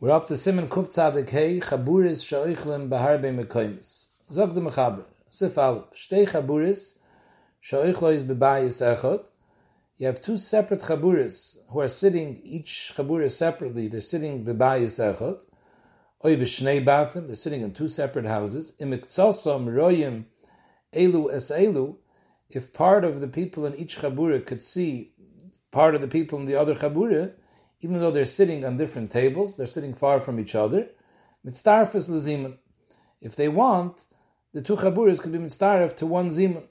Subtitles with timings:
[0.00, 4.08] We're up to Simon Kuf Tzadik Hey, Chaburis Sha'oichlem Beharbe Mekoimis.
[4.28, 6.98] Zog de Mechaber, Sif Aleph, Shtei Chaburis,
[7.60, 9.26] Sha'oichlo is Bebayis Echot.
[9.96, 15.42] You have two separate Chaburis who are sitting, each Chaburis separately, they're sitting Bebayis Echot.
[16.24, 18.72] Oy B'shnei Batim, they're sitting in two separate houses.
[18.80, 20.24] Imiktsosam Royim
[20.92, 21.96] Elu Es Elu,
[22.50, 25.12] if part of the people in each Chabura could see
[25.70, 27.34] part of the people in the other Chabura,
[27.80, 30.88] even though they're sitting on different tables, they're sitting far from each other.
[31.46, 32.56] Mitzdarfus lezimun.
[33.20, 34.04] If they want,
[34.52, 36.64] the two chaburas could be mitzdarf to one zimun.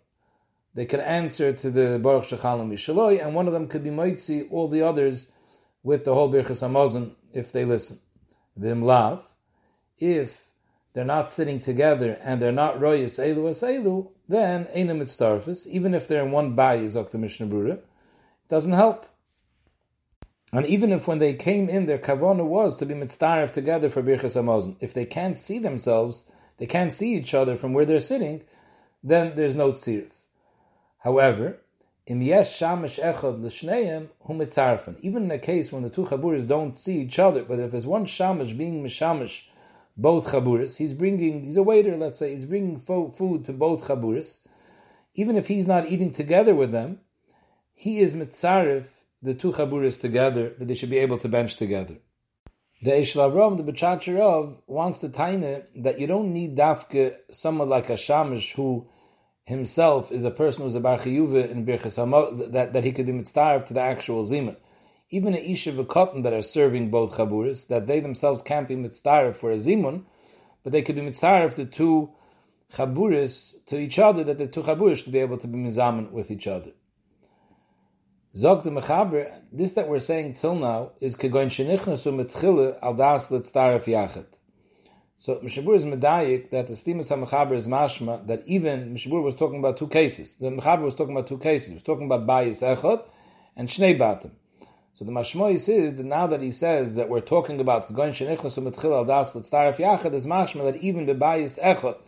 [0.73, 4.47] They could answer to the Baruch Shechalam Yishaloi, and one of them could be moitzi
[4.52, 5.31] all the others
[5.84, 7.99] with the whole Birchas Hamazon if they listen.
[8.55, 9.35] Vim lav,
[9.99, 10.47] if
[10.94, 15.94] they're not sitting together and they're not royas elu as elu, then einem mitzdarfus, even
[15.94, 17.17] if they're in one bayis, Dr.
[17.17, 17.85] Mishnah Brura, it
[18.49, 19.08] doesn't help.
[20.53, 24.03] And even if when they came in, their kavana was to be mitzdarif together for
[24.03, 28.00] Birchas Hamazon, if they can't see themselves, they can't see each other from where they're
[28.00, 28.44] sitting,
[29.03, 30.11] then there's no tzirif.
[31.00, 31.58] However,
[32.05, 35.00] in yesh shamish echad l'shneim hu mitzarfen.
[35.02, 37.88] Even in a case when the two chaburis don't see each other, but if there's
[37.88, 39.41] one shamish being mishamish
[39.97, 43.88] both chaburis, he's bringing, he's a waiter, let's say, he's bringing fo- food to both
[43.88, 44.47] chaburis.
[45.16, 47.00] Even if he's not eating together with them,
[47.73, 51.97] he is mitzarif the two chaburis together, that they should be able to bench together.
[52.81, 57.94] The Eshlavrom, the Bechacharov, wants to taine that you don't need dafke someone like a
[57.94, 58.89] shamish who
[59.45, 63.05] himself is a person who's a bar chiyuva in birchas hamot, that, that he could
[63.05, 64.57] be mitzvah to the actual zimun.
[65.09, 69.33] Even a isha v'kotten that are serving both chaburis, that they themselves can't be mitzvah
[69.33, 70.03] for a zimun,
[70.63, 72.11] but they could be mitzvah the two
[72.73, 76.29] chaburis to each other, that the two chaburis should be able to be mizaman with
[76.29, 76.71] each other.
[78.36, 83.30] Zog the Mechaber, this that we're saying till now is kegoin shenichnasu mitchile al das
[83.30, 84.25] letztaref yachet.
[85.17, 89.59] So Mishabur is medayik that the Stimas HaMechaber is mashma that even Mishabur was talking
[89.59, 90.34] about two cases.
[90.34, 91.68] The Mechaber was talking about two cases.
[91.68, 93.07] He was talking about bayis echot
[93.56, 94.31] and shnei batim.
[94.96, 98.68] So the mashmois is that now that he says that we're talking about kegoin shenichnasu
[98.68, 102.00] mitchile al das letztaref yachet is mashma that even bayis echot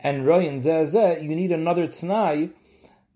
[0.00, 2.52] and royin zeh you need another t'nai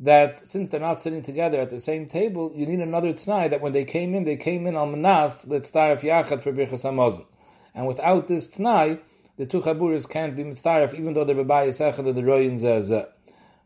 [0.02, 3.60] that since they're not sitting together at the same table, you need another t'nai that
[3.60, 7.24] when they came in, they came in al manas letztaref yachad for birchas hamazon.
[7.72, 8.98] And without this t'nai,
[9.36, 13.06] the two chaburis can't be mitztaref, even though they're bebayis echad of the royin zeh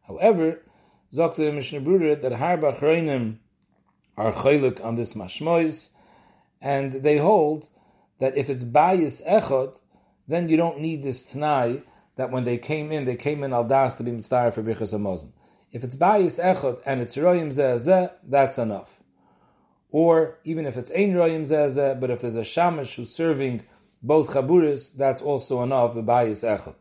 [0.06, 0.60] However,
[1.10, 3.38] zokta Mishnah Brura that harba chreinim
[4.18, 5.88] are chaylik on this mashmois,
[6.60, 7.68] and they hold
[8.18, 9.80] that if it's bayis echad,
[10.28, 11.82] then you don't need this t'nai
[12.16, 14.92] that when they came in, they came in al das to be mitztaref for birchas
[14.92, 15.32] hamazon.
[15.72, 19.02] If it's bayis echot and it's royim zeh that's enough.
[19.90, 23.64] Or even if it's ein royim zeh but if there's a shamash who's serving
[24.02, 26.76] both chaburis, that's also enough bayis echot.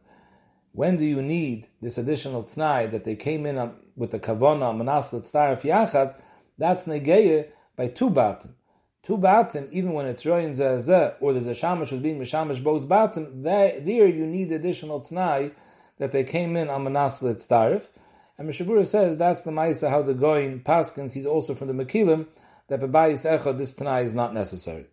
[0.72, 5.12] When do you need this additional tnai that they came in with the kavona manas
[5.12, 6.22] letztaref yachad?
[6.58, 8.54] That's negeye by two batim.
[9.02, 12.88] Two batim, even when it's royin zeh or there's a shamash who's being mishamash both
[12.88, 15.54] batim, there, you need additional tnai
[15.98, 17.90] that they came in on manas letztaref.
[18.38, 22.28] And Mishabura says that's the Maisa how the Goin Paskins, he's also from the Mekilim,
[22.68, 24.88] that Bebayis Echad, this Tanai is not necessary.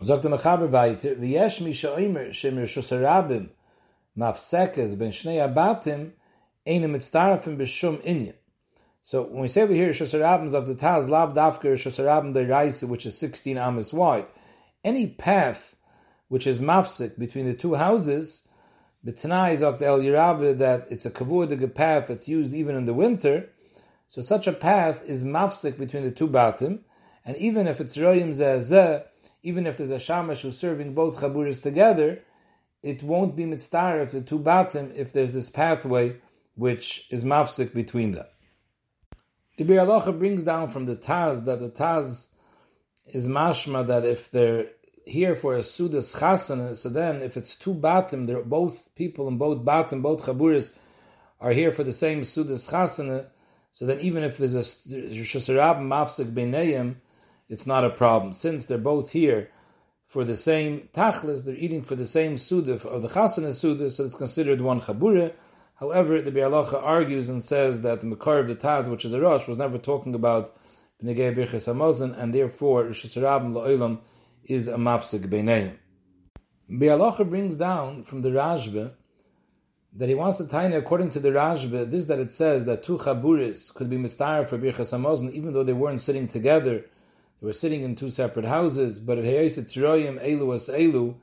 [0.00, 3.50] The Mechaber weiter, V'yesh mi sha'omer shemir shusarabim
[4.18, 6.12] mafsekes ben shnei abatim
[6.66, 8.34] einem mitzdarafim b'shum inyan.
[9.02, 12.88] So when we say over here shusarabim of the Taz, lav dafker shusarabim de Raisa,
[12.88, 14.26] which is 16 amas wide,
[14.82, 15.76] any path
[16.28, 18.48] which is mafsek between the two houses,
[19.04, 23.50] B'tnai is El Yirabe that it's a kavudige path that's used even in the winter.
[24.08, 26.80] So such a path is mafsik between the two batim,
[27.24, 29.04] and even if it's royim zeh
[29.42, 32.20] even if there's a shamash who's serving both chaburis together,
[32.82, 36.16] it won't be mitzvah if the two batim if there's this pathway
[36.54, 38.26] which is mafsik between them.
[39.56, 42.30] The Bir brings down from the Taz that the Taz
[43.06, 44.66] is mashma that if they're
[45.06, 49.38] here for a sudas chasana, so then if it's two batim, they're both people in
[49.38, 50.72] both batim, both chaburis
[51.40, 53.26] are here for the same sudas chasana,
[53.72, 56.96] so then even if there's a shusarab mafsik beinayim,
[57.48, 58.32] it's not a problem.
[58.32, 59.50] Since they're both here
[60.06, 64.04] for the same tachlis, they're eating for the same suda of the chasana suda, so
[64.04, 65.32] it's considered one chabura.
[65.76, 69.20] However, the Bialacha argues and says that the Makar of the Taz, which is a
[69.20, 70.56] Rosh, was never talking about
[71.00, 73.98] and therefore Reshus Harabim La'olam
[74.44, 75.76] is a mafsik beineim.
[76.70, 78.92] Bialacha brings down from the Rashba
[79.96, 82.98] that he wants to tie according to the Rashba, this that it says that two
[82.98, 86.84] chaburis could be mitzvah for Birchas Hamazon, even though they weren't sitting together,
[87.40, 91.14] they were sitting in two separate houses, but Heyes Tzroyim Elu as Elu,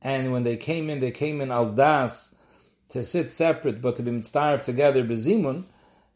[0.00, 2.34] and when they came in, they came in al das
[2.90, 5.64] to sit separate, but to be mitzvah together bezimun.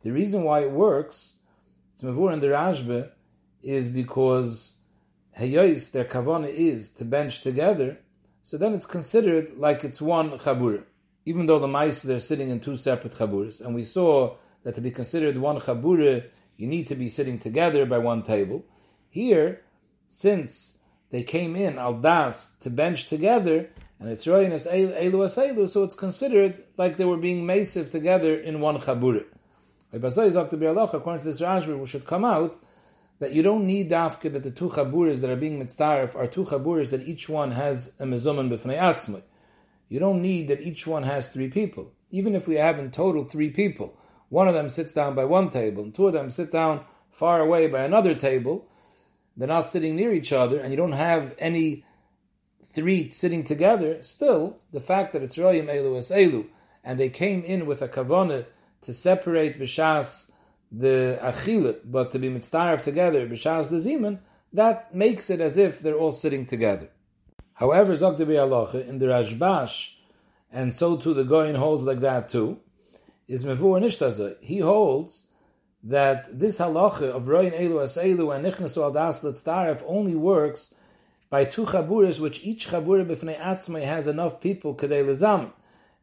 [0.03, 1.37] The reason why it works,
[1.93, 3.11] it's mavur in the Rashba,
[3.63, 4.76] is because
[5.39, 7.99] hayois their kavana is to bench together.
[8.43, 10.85] So then it's considered like it's one chabura,
[11.25, 13.61] even though the mice they're sitting in two separate chaburas.
[13.61, 16.25] And we saw that to be considered one chabura,
[16.57, 18.65] you need to be sitting together by one table.
[19.09, 19.63] Here,
[20.09, 20.79] since
[21.11, 25.69] they came in al das to bench together, and it's royin as elu as elu,
[25.69, 29.25] so it's considered like they were being masive together in one chabura.
[29.93, 32.59] According to this Rashba, we should come out
[33.19, 36.45] that you don't need dafka that the two chaburas that are being mitzdarif are two
[36.45, 39.23] chaburas that each one has a mezuman b'fnei atzmai.
[39.89, 41.93] You don't need that each one has three people.
[42.11, 43.99] Even if we have in total three people,
[44.29, 47.41] one of them sits down by one table and two of them sit down far
[47.41, 48.69] away by another table,
[49.37, 51.85] they're not sitting near each other, and you don't have any
[52.65, 56.47] three sitting together, still, the fact that it's Royim Elu Es Elu,
[56.85, 58.47] and they came in with a kavana
[58.83, 60.31] to separate Bishas
[60.71, 64.19] the Achile, but to be mitzvah together, Bishas the Ziman,
[64.53, 66.91] that makes it as if they're all sitting together.
[67.55, 69.91] However, Zoktabi Alocha, in the Rashbash,
[70.53, 72.59] and so too the Goyin holds like that too,
[73.29, 74.37] is Mevur Nishtaza.
[74.41, 75.25] He holds
[75.83, 80.75] that this halacha of Royin Elu As Elu and Nichnasu Al Das Litztaref only works
[81.31, 85.53] by two chaburas, which each chabura b'fnei atzmai has enough people kadei lezamin.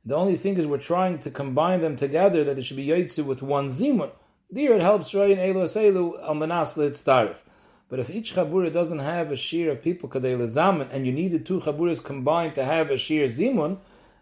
[0.06, 3.26] The only thing is we're trying to combine them together that it should be yotzu
[3.26, 4.12] with one zimun.
[4.54, 7.42] There it helps Royin Elu As Elu Al Manas Litztaref.
[7.90, 11.32] But if each chabura doesn't have a shear of people kadei lezamin, and you need
[11.32, 13.80] the two chaburas combined to have a shear zimun,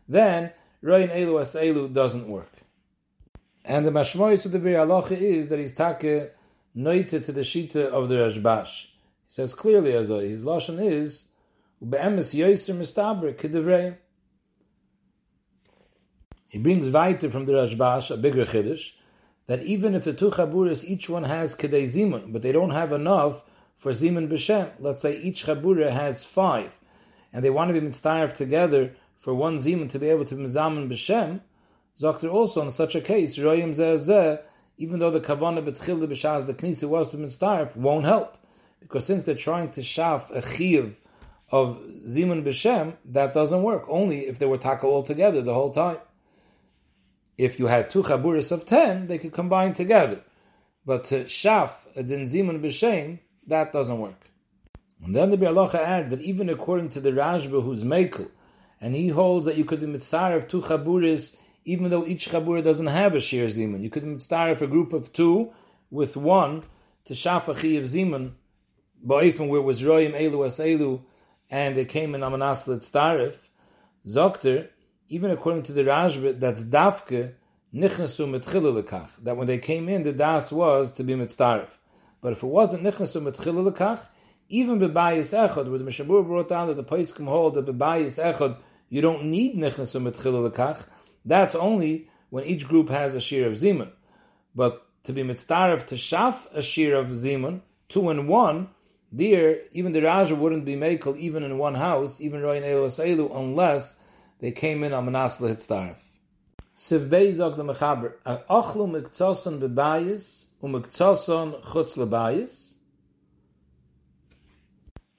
[0.07, 2.61] then Royin Elu As Elu doesn't work.
[3.65, 4.79] And the mashmois of the Bir
[5.21, 6.31] is that he's take
[6.73, 8.83] noite to the shita of the Rashbash.
[8.83, 8.87] He
[9.27, 11.27] says clearly as his lashon is
[11.83, 13.97] ubeemes yoiser mistaber kidevrei.
[16.47, 18.93] He brings weiter from the Rashbash a bigger chiddush
[19.51, 22.93] that even if the two chaburas each one has kedei zimun, but they don't have
[22.93, 23.43] enough
[23.75, 24.71] for zimun b'shem.
[24.79, 26.79] Let's say each chabura has five,
[27.33, 30.43] and they want to be mitzvah together for one zimun to be able to be
[30.43, 31.41] mizamen b'shem.
[31.97, 34.41] Zokter also in such a case, Royim Zeh
[34.77, 38.37] even though the Kavanah Betchil B'Shaz, the Knisa was to Mitzdarf, won't help.
[38.79, 40.97] Because since they're trying to shaf a chiv
[41.51, 41.77] of
[42.07, 43.83] Zimun B'Shem, that doesn't work.
[43.89, 45.97] Only if they were taka all together the whole time.
[47.41, 50.21] If you had two chaburis of ten, they could combine together.
[50.85, 53.17] But to shaf a din Zimun B'Shem,
[53.47, 54.29] that doesn't work.
[55.03, 58.29] And then the Bialacha adds that even according to the Rashba who's Mekel,
[58.79, 62.63] and he holds that you could be mitzar of two chaburis even though each chabura
[62.63, 63.81] doesn't have a shir zimun.
[63.81, 65.51] You could start a group of two
[65.89, 66.63] with one
[67.05, 68.33] to shafachi of zimun,
[69.05, 71.01] ba'ifim where was royim elu as elu,
[71.49, 73.49] and they came in amanas starif,
[74.07, 74.69] zokter,
[75.11, 77.33] even according to the Rashba, that's dafke,
[77.75, 81.77] nichnasu metchila that when they came in, the das was to be mitzdarif.
[82.21, 84.07] But if it wasn't nichnasu metchila
[84.47, 88.55] even bebayis echad, where the Mishabur brought down that the Paiskim hold that bebayis echad,
[88.87, 90.87] you don't need nichnasu metchila
[91.25, 93.91] that's only when each group has a shir of zimun.
[94.55, 98.69] But to be mitzvah to shaf a shir of zimun, two and one,
[99.11, 103.99] there, even the Raja wouldn't be makel even in one house, even elu elu, unless
[104.41, 106.11] they came in on manas lehitztarif.
[106.75, 112.75] Siv the Mechaber, mikzoson bebayis, umikzoson chutz lebayis.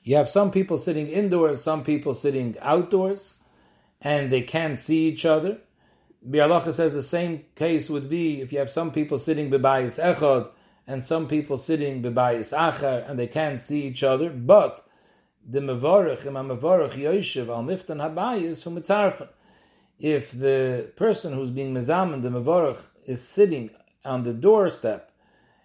[0.03, 3.37] You have some people sitting indoors, some people sitting outdoors,
[4.01, 5.59] and they can't see each other.
[6.29, 10.51] Bialacha says the same case would be if you have some people sitting bebayis echad
[10.87, 14.83] and some people sitting bebayis acher and they can't see each other, but
[15.47, 19.29] the mevarich, im mevarich yoshev al miftan habayis from mitzarfen.
[19.99, 23.71] If the person who's being mezamen, the mevarich, is sitting
[24.05, 25.11] on the doorstep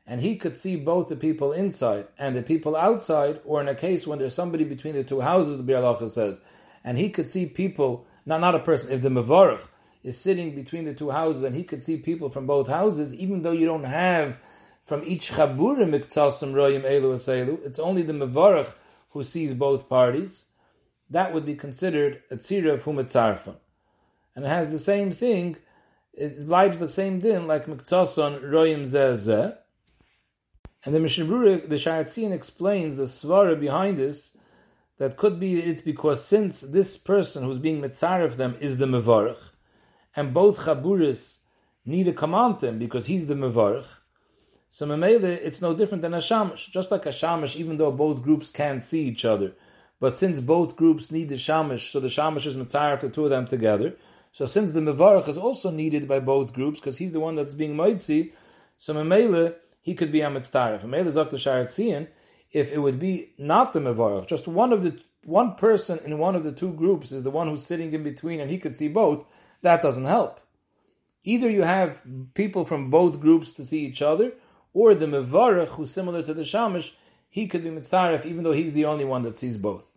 [0.05, 3.75] and he could see both the people inside and the people outside, or in a
[3.75, 6.39] case when there's somebody between the two houses, the Bialacha says,
[6.84, 9.67] and he could see people, not, not a person, if the mevarich
[10.03, 13.41] is sitting between the two houses and he could see people from both houses, even
[13.41, 14.39] though you don't have
[14.81, 18.74] from each chabura miktasim royim elu aselu, it's only the mevarach
[19.17, 20.45] who sees both parties.
[21.09, 23.55] That would be considered a tzira of humetzarfon.
[24.36, 25.57] And it has the same thing,
[26.13, 29.57] it vibes the same din like miktason royim zeh
[30.83, 34.38] And the Mishnah the Sharatzian explains the svara behind this,
[35.00, 39.51] that could be it's because since this person who's being mitzaref them is the mevarach,
[40.15, 41.39] and both chaburis
[41.86, 44.00] need to command him because he's the mevarich.
[44.77, 46.67] So memele, it's no different than a shamash.
[46.67, 49.53] Just like a shamash, even though both groups can't see each other,
[50.00, 53.31] but since both groups need the shamish, so the shamish is mitzaref the two of
[53.31, 53.96] them together.
[54.31, 57.55] So since the mevarach is also needed by both groups, because he's the one that's
[57.55, 58.34] being moitzi,
[58.77, 60.84] so memele he could be a mitzaref.
[60.84, 62.10] Memele zok the sharatzian,
[62.51, 66.36] if it would be not the mevarach, just one of the one person in one
[66.36, 68.89] of the two groups is the one who's sitting in between, and he could see
[68.89, 69.25] both.
[69.63, 70.39] That doesn't help.
[71.24, 72.03] Either you have
[72.36, 74.34] people from both groups to see each other,
[74.74, 76.91] or the mevarach who's similar to the shamish,
[77.29, 79.97] he could be mitzaref even though he's the only one that sees both.